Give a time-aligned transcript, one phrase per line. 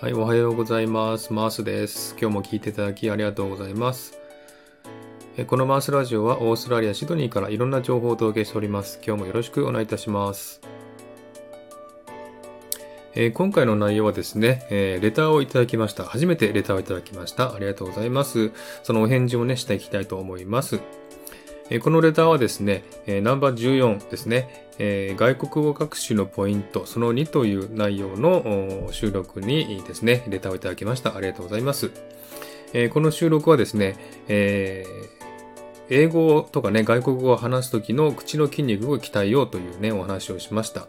[0.00, 1.30] はい、おはようございます。
[1.30, 2.16] マースです。
[2.18, 4.18] 今日も聞いていただきありがとうございます。
[5.46, 8.98] このマースラジオはオーストラリア・シドニーからいろんな情報をお届けしております。
[9.06, 10.62] 今日もよろしくお願いいたします。
[13.14, 16.04] えー、今回の内容はですね、えー、レターをいただきました。
[16.04, 17.52] 初めてレターをいただきました。
[17.54, 18.52] ありがとうございます。
[18.82, 20.80] そのお返事をね、していきたいと思います。
[21.68, 31.14] えー、このレターはですね、えナンバー14ですね、え外国語学習のポイント、その2という内容の収録にですね、レターをいただきました。
[31.14, 31.90] ありがとうございます。
[32.72, 33.96] えこの収録はですね、
[34.28, 34.84] え
[35.90, 40.86] 英語とかね、外国語を話すときの口の筋肉を鍛えようというね、お話をしました。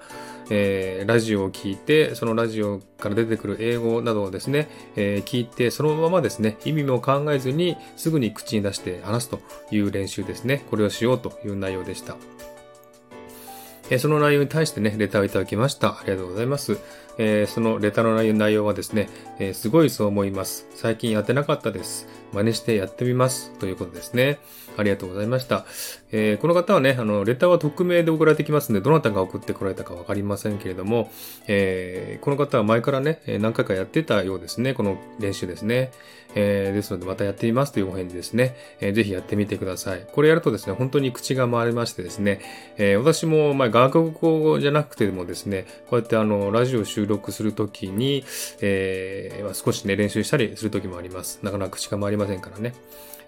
[0.52, 9.40] えー、ラジオを聞いて、そのラジオから出てくる英語などをですね、えー、聞いて、そのままですね、意味も考えずにすぐに口に出して話すと
[9.72, 10.64] いう練習ですね。
[10.70, 12.16] これをしようという内容でした。
[13.92, 15.90] えその内容に対してね、レターをいただきました。
[15.90, 16.80] ありがとうございます。
[17.18, 20.66] えー、そのレターの内容はですね、えー、すごいそう思います。
[20.74, 22.08] 最近やってなかったです。
[22.34, 23.52] 真似してやってみます。
[23.60, 24.40] ということですね。
[24.78, 25.66] ありがとうございました。
[26.12, 31.12] えー、この方はね、あの、レターは匿名で送られてきますので、どなたが送ってこられたかわかりませんけれども、
[31.48, 34.74] えー、この方は前からね、何回かやってたようですね。
[34.74, 35.92] この練習ですね。
[36.36, 38.56] えー、ですので、またやってみますというお返事ですね。
[38.80, 40.08] えー、ぜひやってみてください。
[40.12, 42.40] これやるとですね、本当に口が回りましてですね、
[42.78, 48.24] えー、私も、まあ、外国語じゃなくてもですね、こうやってあの、ラジオ収録するときに、
[48.62, 51.40] えー、少しね、練習したりするときもあります。
[51.44, 52.74] なかなか口が回りませんからね。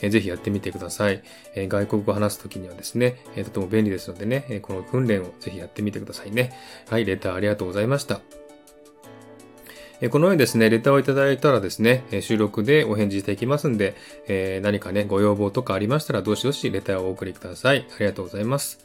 [0.01, 1.23] え、ぜひやってみてください。
[1.55, 6.51] え、外国語を話すときにはですね、え、とても便利ですのでね、え、この訓練をぜひやってみてくださいね。
[6.89, 8.21] はい、レターありがとうございました。
[10.09, 13.95] このようにですね、レターをいただいたらですね、収録でお返事していきますんで、
[14.27, 17.87] え何かね、ご要望とかありましたら、どしどしレターをお送りください。
[17.89, 18.79] ありがとうございます。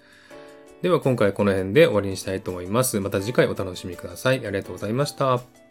[0.82, 3.00] では今回この辺で終わりにしたいと思います。
[3.00, 4.46] また次回お楽しみください。
[4.46, 5.67] ありがとうございました。